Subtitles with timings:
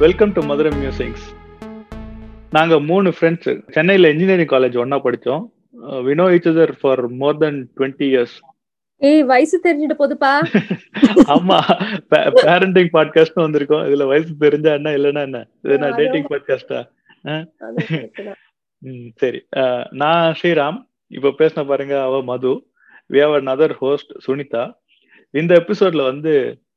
[0.00, 1.26] Welcome to Madurai musics
[2.50, 5.42] நாங்க மூணு friends சென்னையில இன்ஜினியரிங் காலேஜ் ஒன்னா படிச்சோம்.
[5.80, 8.36] We know each other for more than twenty years
[9.00, 10.32] ஏய் வயசு தெரிஞ்சுட்டு போதுப்பா.
[11.34, 11.58] ஆமா.
[12.44, 13.84] பேரண்டிங் பாட்காஸ்ட் வந்திருக்கோம்.
[13.90, 15.46] இதுல வயசு தெரிஞ்சா என்ன இல்லைன்னா என்ன?
[15.62, 16.80] இது அது டேட்டிங் பாட்காஸ்டா
[19.14, 19.46] சரி.
[19.56, 20.78] அஹ், நான் ஸ்ரீராம்.
[21.10, 22.52] இப்ப பேசின பாருங்க அவ Madhu.
[23.10, 24.64] We have another host Sunita.
[25.34, 26.34] இந்த எபிசோட்ல வந்து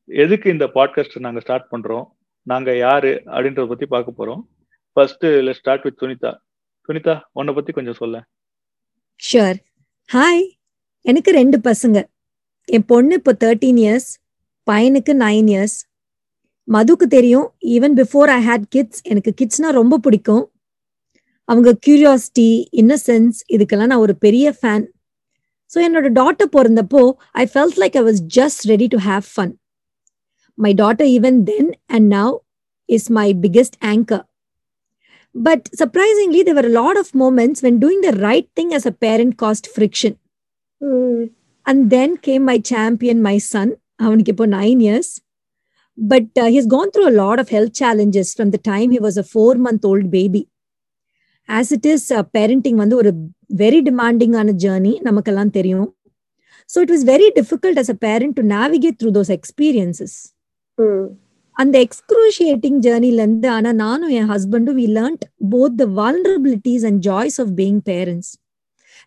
[0.09, 2.05] எதுக்கு இந்த பாட்காஸ்ட் நாங்க ஸ்டார்ட் பண்றோம்?
[2.52, 4.41] நாங்க யாரு அப்படின்றத பத்தி பார்க்க போறோம்.
[4.97, 6.31] First let start with Sunita
[6.89, 8.16] Sunita உன்னை பத்தி கொஞ்சம் சொல்ல
[9.19, 9.57] ஷுர்
[10.09, 10.43] ஹாய்
[11.05, 11.97] எனக்கு ரெண்டு பசங்க.
[12.69, 14.09] என் பொண்ணு இப்போ தேர்ட்டீன் இயர்ஸ்
[14.67, 15.77] பையனுக்கு நைன் இயர்ஸ்
[16.67, 17.47] மதுக்கு தெரியும்.
[17.75, 20.44] Even before I hate kids எனக்கு கிட்ஸ்னா ரொம்ப பிடிக்கும்.
[21.49, 22.49] அவங்க கியூரியாசிட்டி
[22.81, 24.85] இன்னசென்ஸ் இதுக்கெல்லாம் நான் ஒரு பெரிய ஃபேன்
[25.72, 27.02] ஸோ என்னோட daughter பிறந்தப்போ
[27.41, 29.53] I felt like I was just ready to have fun
[30.58, 32.34] My daughter even then and now
[32.84, 34.25] is my biggest anchor
[35.34, 38.92] But surprisingly, there were a lot of moments when doing the right thing as a
[39.05, 40.12] parent caused friction.
[40.81, 41.25] ம்,
[41.67, 45.08] And then came my champion, my son, அவனுக்கு இப்போ nine years.
[45.98, 49.17] But uh, he's gone through a lot of health challenges from the time he was
[49.17, 50.42] a four month old baby.
[51.48, 53.12] As it is, uh, parenting வந்து ஒரு
[53.62, 55.89] very demanding ஆன journey நமக்கெல்லாம் தெரியும்.
[56.67, 60.14] So it was very difficult as a parent to navigate through those experiences.
[61.55, 67.52] அந்த excruciating ஜேர்னிலேருந்து ஆனால் நானும் என் ஹஸ்பண்டும் we learned both the vulnerabilities and joys of
[67.59, 68.31] being parents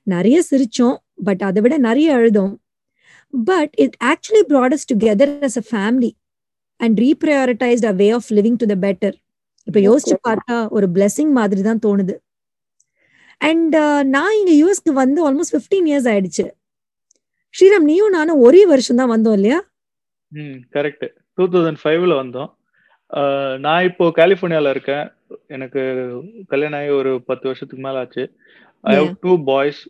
[0.06, 2.54] நிறைய சிரிச்சோம் பட் அதை விட நிறைய அழுதோம்.
[3.34, 6.10] But it actually brought us together as a family
[6.80, 9.16] and reprioritized a way of living to the better
[9.66, 12.14] இப்போ யோசிச்சு பார்த்தா ஒரு blessing மாதிரி தான் தோணுது.
[13.40, 13.76] அண்ட்
[14.14, 16.44] நான் இங்க யூஎஸ்க்கு வந்து ஆல்மோஸ்ட் ஃபிஃப்டீன் இயர்ஸ் ஆயிடுச்சு.
[17.54, 19.58] ஸ்ரீராம் நீயும் நானும் ஒரே வருஷம் தான் வந்தோம் இல்லையா?
[20.32, 21.06] ம் கரெக்ட்
[21.38, 22.50] டூ தௌசண்ட் ஃபைவ்ல வந்தோம்.
[23.64, 25.06] நான் இப்போ கலிஃபோர்னியால இருக்கேன்.
[25.54, 25.82] எனக்கு
[26.52, 28.24] கல்யாணம் ஆகி ஒரு பத்து வருஷத்துக்கு மேல ஆச்சு.
[28.84, 29.80] ஐ ஹவ் டூ பாய்ஸ்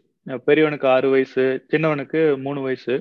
[0.49, 2.95] பெரியவனுக்கு ஆறு வயசு சின்னவனுக்கு மூணு வயசு.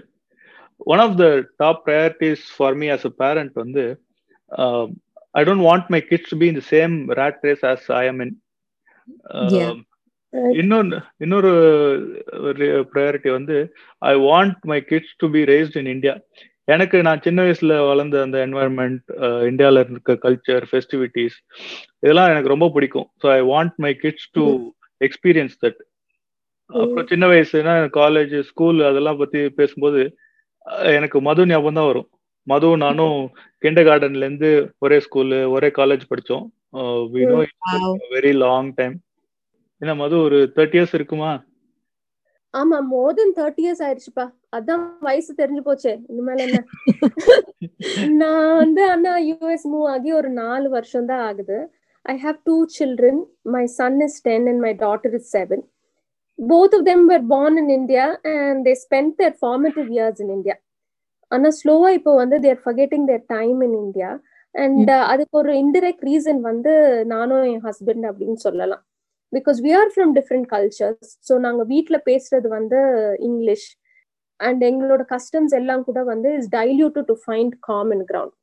[0.94, 1.26] One of the
[1.64, 3.84] top priorities for me as a parent வந்து
[5.40, 8.22] I don't want my kids to be in the same rat race as I am
[8.26, 8.36] in.
[10.62, 11.52] இன்னொன்று இன்னொரு
[12.94, 13.58] ப்ரையாரிட்டி வந்து
[14.12, 16.14] I want my kids to be raised in India
[16.68, 19.03] எனக்கு நான் சின்ன வயசுல வளர்ந்த அந்த என்வாயன்மெண்ட்
[19.50, 21.38] இந்தியாவில் இருக்க கல்ச்சர் ஃபெஸ்டிவிட்டிஸ்
[22.03, 23.08] இதெல்லாம் எனக்கு ரொம்ப பிடிக்கும்.
[23.22, 24.46] So I want my kids to
[25.02, 25.80] experience that
[26.70, 30.02] அப்புறம் சின்ன வயசுனா காலேஜ் ஸ்கூல் அதெல்லாம் பத்தி பேசும்போது
[30.98, 32.08] எனக்கு மது ஞாபகம் தான் வரும்.
[32.48, 33.18] மது நானும்
[33.64, 34.50] கிண்டர் கார்டன்ல இருந்து
[34.86, 36.46] ஒரே ஸ்கூலு ஒரே காலேஜ் படித்தோம்.
[38.16, 38.96] வெரி லாங் டைம்
[39.82, 41.32] என்ன மது ஒரு தேர்ட்டி இயர்ஸ் இருக்குமா?
[42.53, 44.26] ஆமா மோர் தென் தேர்ட்டி இயர்ஸ் ஆயிடுச்சுப்பா.
[44.56, 45.94] அதான் வயசு தெரிஞ்சு போச்சே.
[46.12, 46.60] இனிமேல என்ன?
[48.22, 51.58] நான் வந்து அண்ணா யூஎஸ் மூவ் ஆகி ஒரு நாலு வருஷம் தான் ஆகுது.
[52.06, 53.22] I have two children
[53.56, 55.64] my son is ten and my daughter is seven
[56.40, 60.56] both of them were born in India and they spend their formative years in India
[61.32, 64.10] ஆனா ஸ்லோவா இப்போ வந்து their forgetting their time in India
[64.56, 66.74] and அதுக்கு ஒரு indirect reason வந்து
[67.14, 68.84] நானும் என் husband அப்படின்னு சொல்லலாம்.
[69.34, 72.80] Because we are from different cultures so நாங்க வீட்ல பேசுறது வந்து
[73.30, 73.68] இங்கிலீஷ்
[74.40, 78.35] அண்ட் எங்களோட கஸ்டம்ஸ் எல்லாம் கூட வந்து is diluted to find common ground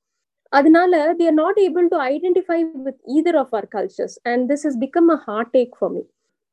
[0.52, 4.78] அதனால they are not able to identify with either of our cultures and this is
[4.78, 6.02] become a hard take for me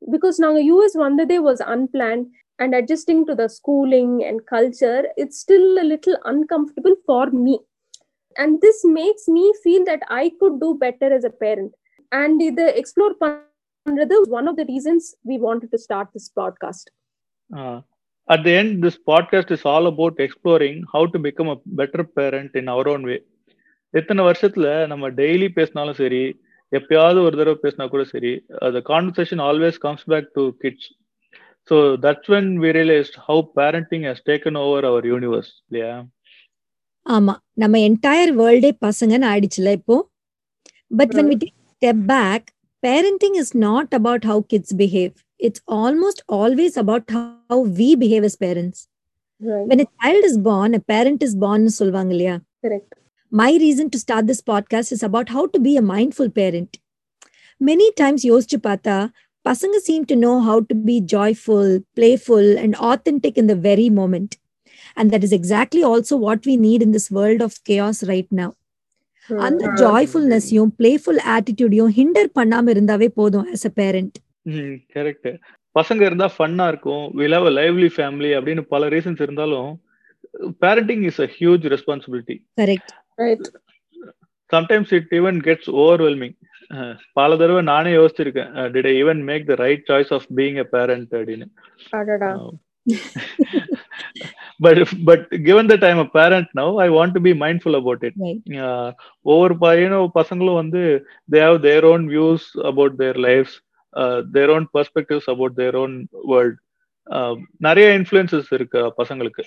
[0.02, 2.24] because நாங்க யூஎஸ் வந்ததே was unplanned
[2.60, 7.56] and adjusting to the schooling and culture it's still a little uncomfortable for me
[8.36, 11.72] and this makes me feel that I could do better as a parent.
[12.12, 16.90] And இது explore பண்றது one of the reasons we wanted to start this podcast
[18.30, 22.56] at the end this podcast is all about exploring how to become a better parent
[22.56, 23.18] in our own way
[23.94, 26.24] எத்தனை வருஷத்துல நம்ம daily பேசினாலும் சரி
[26.72, 28.32] எப்பயாவது ஒரு தடவை பேசினா கூட சரி
[28.74, 30.90] the conversation always comes back to kids
[31.72, 31.76] so
[32.06, 35.94] that's when we realized how parenting has taken over our universe இல்லையா?
[37.06, 37.34] ஆமா.
[37.54, 39.98] நம்ம என்டையர் வேர்ல்டே பசங்கன்னு ஆயிடுச்சுல இப்போ?
[40.92, 42.44] But when we take a step back
[42.84, 45.16] parenting is not about how kids behave.
[45.41, 48.79] it's almost always about how we behave as parents
[49.71, 52.37] when a child is born a parent is born னு சொல்லுவாங்க இல்லையா
[52.67, 52.95] correct
[53.33, 56.73] my reason to start this podcast is about how to be a mindful parent
[57.61, 58.97] many times யோசிச்சு பார்த்தா
[59.49, 61.69] பசங்க seem to know how to be joyful
[61.99, 64.31] playful and authentic in the very moment
[64.97, 68.51] and that is exactly also what we need in this world of chaos right now
[69.47, 74.17] அந்த ஜாய்ஃபுல்னஸையும் playful ஆட்டிடியூடையும் hinder பண்ணாம இருந்தாவே போதும் as a parent
[74.96, 75.38] Correct
[75.80, 77.12] பசங்க இருந்தா ஃபன்னா இருக்கும்.
[77.14, 79.82] Will have lively family அப்படின்னு பல ரீசன்ஸ் இருந்தாலும்
[80.62, 83.50] parenting is a huge responsibility correct right
[84.56, 86.36] sometimes it even gets overwhelming
[87.14, 88.52] பல தடவை நானே யோசிச்சிருக்கேன்.
[88.74, 91.48] Did I even make the right choice of being a parent அப்படின்னு.
[95.48, 98.14] given that i'm a parent now i want to be mindful about it.
[98.16, 98.42] Right.
[98.66, 103.62] uh, ஒவ்வொரு பையனும் பசங்களும் வந்து they have their own views about their lives.
[104.32, 105.96] Their own perspectives about their own
[106.34, 106.60] world
[107.58, 109.44] நிறைய influences இருக்கு பசங்களுக்கு.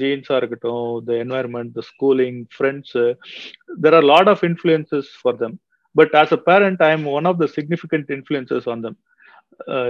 [0.00, 2.96] ஜீன்ஸா இருக்கட்டும் the environment the schooling friends
[3.82, 5.56] there are lot of influences for them
[5.96, 8.98] but as a parent I am one of the significant influences on them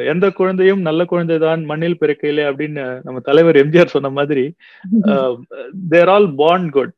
[0.07, 4.45] எந்த குழந்தையும் நல்ல குழந்தைதான் மண்ணில் பிறக்கையில அப்படின்னு நம்ம தலைவர் எம்ஜிஆர் சொன்ன மாதிரி
[5.89, 6.95] தேர் ஆல் பாண்ட் குட்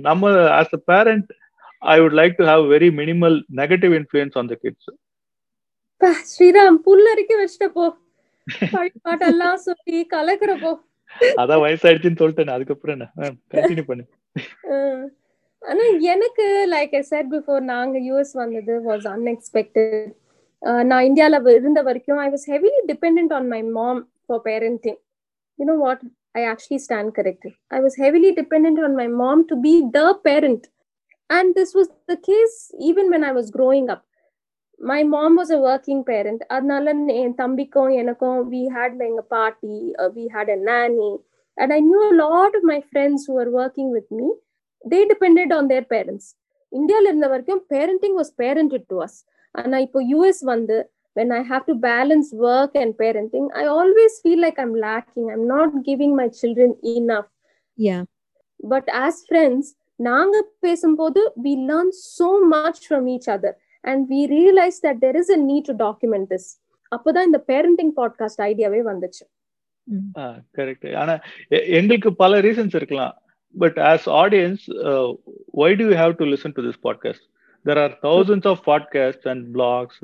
[0.00, 1.28] நம்ம as a parent
[1.88, 4.90] I would like to have very minimal negative influence on the kids
[6.32, 7.84] Sriram புல்லரிக்க வச்சுட்ட போ.
[9.06, 10.70] பாட்டெல்லாம் சொல்லி கலக்குற போ.
[11.42, 13.06] அதான் வயசாயிடுச்சுன்னு சொல்லிட்டேன் அதுக்கப்புறம் என்ன?
[13.54, 14.04] கண்டினியூ பண்ணு.
[15.62, 19.96] ஆனா எனக்கு லைக் ஐ செட் பிஃபோர் நாங்க யூஎஸ் வந்தது வாஸ் அன்எக்ஸ்பெக்டட்
[20.90, 24.98] நான் இந்தியால இருந்த வரைக்கும் I was heavily depend on my mom for parenting
[25.58, 26.02] you know what
[26.40, 30.66] I actually stand corrected I was heavily depend on my mom to be the parent
[31.30, 32.56] and this was the case
[32.90, 34.04] even when I was growing up
[34.79, 39.75] My mom was a working parent அதனால என் தம்பிக்கும் எனக்கும் we had எங்க பாட்டி
[40.17, 41.11] we had a nanny
[41.57, 44.27] and I knew a lot of my friends who were working with me.
[44.85, 46.25] They depended on their parents.
[46.71, 49.15] இந்தியால இருந்த வரைக்கும் parenting was parented to us.
[49.55, 50.77] ஆனா இப்போ யூஎஸ் வந்து
[51.15, 55.25] when I have to balance work and parenting, I always feel like I'm lacking.
[55.33, 57.27] I'm not giving my children enough.
[57.77, 58.01] Yeah.
[58.59, 59.65] But as friends,
[60.09, 63.51] நாங்க பேசும்போது we learn so much from each other
[63.83, 66.45] and we realize that there is a need to document this.
[66.91, 69.23] அப்போதான் இந்த parenting podcast ஐடியாவே வந்துச்சு
[70.57, 71.13] correct ஆனா
[71.51, 73.13] எ- எங்களுக்கு பல reasons இருக்கலாம்
[73.55, 74.63] but as audience
[75.57, 77.25] why do you have to listen to this podcast
[77.65, 79.99] there are thousands of podcast and blogs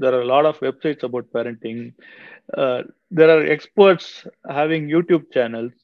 [0.00, 1.82] there are lot of websites about parenting
[3.12, 4.10] there are experts
[4.52, 5.78] having YouTube channels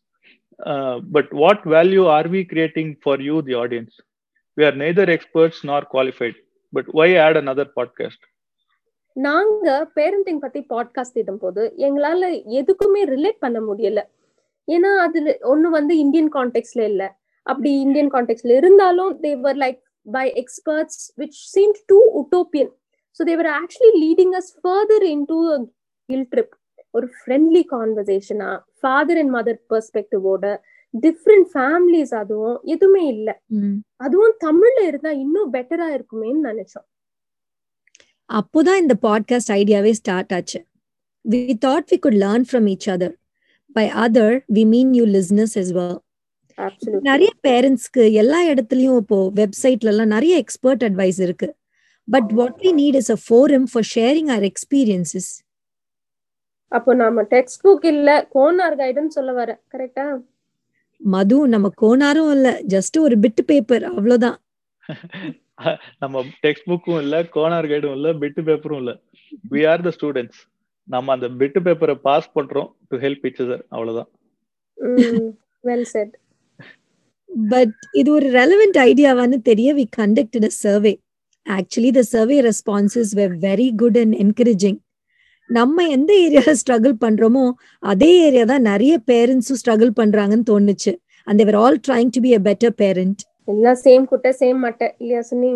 [1.13, 3.97] but what value are we creating for you the audience
[4.57, 6.39] we are neither experts nor qualified
[6.74, 8.26] But why add another podcast
[9.16, 12.30] நாங்க parenting பத்தி podcast போது எங்களால
[12.60, 14.02] எதுக்குமே relate பண்ண முடியல.
[14.68, 17.04] ஏன்னா அது ஒண்ணு வந்து இந்தியன் கான்டெக்ட்ல இல்ல.
[17.46, 22.72] அப்படி இந்தியன் கான்டெக்ட்ல இருந்தாலும் they're like by experts which seem too utopian
[23.20, 25.66] so they're actually leading us further into
[26.10, 26.54] guilt trip
[26.92, 30.46] ஒரு ஃப்ரெண்ட்லி கான்வர்சேஷனா ஃபாதர் அண்ட் மதர் பெர்ஸ்பெக்டிவோட
[31.02, 33.42] டிஃப்ரெண்ட் ஃபேமிலிஸ் அதுவும் எதுவுமே இல்ல.
[33.96, 36.88] அதுவும் தமிழ்ல இருந்தா இன்னும் பெட்டரா இருக்குமேன்னு நினைச்சோம்.
[38.30, 40.66] அப்போதான் இந்த பாட்காஸ்ட் ஐடியாவே ஸ்டார்ட் ஆச்சு.
[41.30, 43.16] We thought we could learn from each other
[43.74, 45.96] by other we mean you listeners as well.
[46.58, 47.02] Absolutely.
[47.02, 51.56] நிறைய பேரண்ட்ஸ்க்கு எல்லா இடத்துலயும் இப்போ வெப்சைட்ல எல்லாம் நிறைய எக்ஸ்பர்ட் அட்வைஸ் இருக்கு.
[52.08, 55.30] But what we need is a forum for sharing our experiences
[56.68, 60.06] அப்போ நாம டெக்ஸ்ட் புக் இல்ல கோனார் கைடுன்னு சொல்ல வர கரெக்டா
[61.04, 64.38] மது நம்ம கோனாரும் இல்ல ஜஸ்ட் ஒரு பிட் பேப்பர் அவ்வளவுதான்.
[66.00, 68.94] நம்ம டெக்ஸ்ட் புக்கும் இல்ல கோனார் கைடும் இல்ல பிட்டு பேப்பரும் இல்ல.
[69.52, 70.42] வி ஆர் த ஸ்டூடெண்ட்ஸ்
[70.88, 74.10] நம்ம அந்த பிட்டு பேப்பரை பாஸ் பண்றோம் டு ஹெல்ப் each other அவ்வளவுதான்.
[75.64, 76.14] வெல் செட்
[77.50, 80.94] பட் இது ஒரு ரெலவெண்ட் ஐடியாவான்னு தெரிய we conducted a survey
[81.46, 84.80] actually the survey responses were very good and encouraging
[85.50, 87.46] நம்ம எந்த ஏரியால ஸ்ட்ரகிள் பண்றோமோ
[87.84, 90.94] அதே ஏரியா தான் நிறைய பேரண்ட்ஸும் ஸ்ட்ரகிள் பண்றாங்கன்னு தோணுச்சு.
[91.28, 94.88] And they're all trying to be a better parent எல்லாம் சேம் குட்டை சேம் மட்டை.
[95.02, 95.52] இல்லையா சுனி?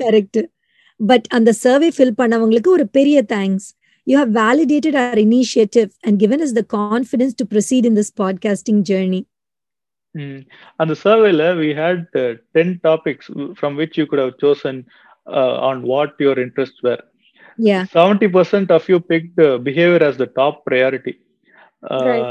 [0.00, 0.40] கரெக்ட்
[1.00, 3.68] பட் அந்த சர்வே ஃபில் பண்ணவங்களுக்கு ஒரு பெரிய thanks
[4.06, 8.80] you have validated our initiative and given us the confidence to proceed in this podcasting
[8.90, 9.20] journey.
[10.76, 12.04] அந்த சர்வேல we had
[12.56, 14.80] ten topics from which you could have chosen
[15.68, 17.02] on what your interest were
[17.60, 21.14] ya seventy percent of you picked behavior as the top priority
[22.06, 22.24] Right.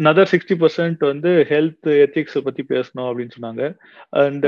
[0.00, 3.62] Another sixty percent வந்து health ethics பத்தி பேசணும் அப்படின்னு சொன்னாங்க.
[4.20, 4.44] And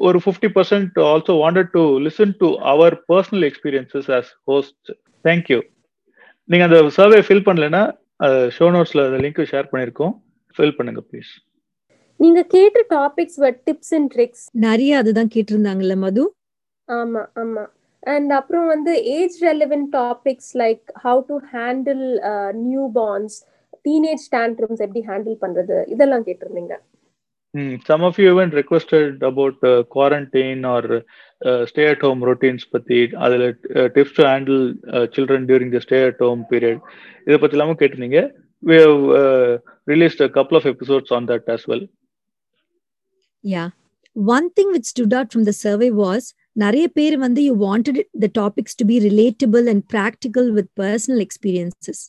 [0.00, 4.90] ஒரு fifty percent also wanted to listen to our personal experiences as host
[5.24, 5.58] thank you
[6.48, 7.82] நீங்க அந்த survey fill பண்ணலைன்னா
[8.56, 10.14] show நோட்ஸ்ல அந்த லிங்க் ஷேர் பண்ணியிருக்கோம்.
[10.56, 11.32] ஃபில் பண்ணுங்க ப்ளீஸ்
[12.20, 16.24] நீங்க கேட்ட topics were tips and tricks நிறைய அதுதான் கேட்டிருந்தாங்கல்ல மது?
[16.88, 17.64] ஆமா ஆமா.
[18.02, 22.04] அண்ட் அப்புறம் வந்து age relevant topics like how to handle
[23.00, 23.36] newborns
[23.88, 26.76] teenage tantrums எப்படி ஹேண்டில் பண்றது இதெல்லாம் கேட்டிருந்தீங்க
[27.54, 30.82] Mm, some of you even requested about uh, quarantine or
[31.40, 34.60] uh, stay at home routines பத்தி அதுல uh, tips to handle
[34.94, 36.78] uh, children during the stay at home period
[37.26, 38.22] இதை பத்தி எல்லாமும் கேட்டிருந்தீங்க
[38.62, 39.50] we have uh,
[39.92, 41.82] released a couple of episodes on that as well
[43.44, 43.64] yeah
[44.16, 48.29] One thing which stood out from the survey was நிறைய பேர் வந்து you wanted the
[48.39, 51.99] topics to be relatable and practical with personal experiences.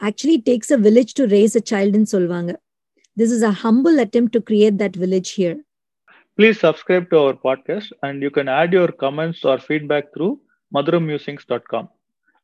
[0.00, 2.52] Actually, it takes a village to raise a child in சொல்வாங்க.
[3.18, 5.56] This is a humble attempt to create that village here.
[6.38, 10.34] Please subscribe to our podcast and you can add your comments or feedback through
[10.74, 11.88] madhuramusings.com.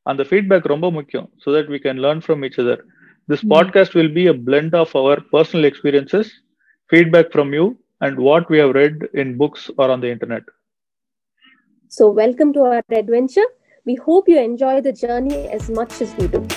[0.07, 2.79] And the feedback ரொம்ப முக்கியம் so that we can learn from each other.
[3.29, 3.53] This Hmm.
[3.53, 6.27] podcast will be a blend of our personal experiences,
[6.87, 7.67] feedback from you,
[8.01, 10.43] and what we have read in books or on the internet.
[11.94, 13.44] so, welcome to our adventure.
[13.84, 16.48] We hope you enjoy the journey as much as we do.